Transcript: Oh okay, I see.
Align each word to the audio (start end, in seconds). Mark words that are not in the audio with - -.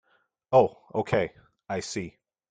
Oh 0.51 0.79
okay, 0.95 1.31
I 1.69 1.81
see. 1.81 2.17